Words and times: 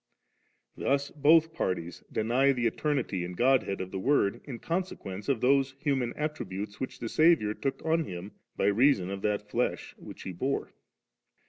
Thus 0.75 1.11
both 1.11 1.53
parties 1.53 2.03
deny 2.11 2.53
the 2.53 2.65
Eternity 2.65 3.23
and 3.23 3.37
God 3.37 3.61
head 3.61 3.79
of 3.81 3.91
the 3.91 3.99
Word 3.99 4.41
in 4.45 4.57
consequence 4.57 5.29
of 5.29 5.41
those 5.41 5.75
human 5.77 6.13
attributes 6.13 6.79
which 6.79 6.97
the 6.97 7.07
Saviour 7.07 7.53
took 7.53 7.85
od 7.85 8.07
Him 8.07 8.31
by 8.57 8.65
reason 8.65 9.11
of 9.11 9.21
that 9.21 9.47
flesh 9.47 9.93
which 9.99 10.23
He 10.23 10.31
bore. 10.31 10.73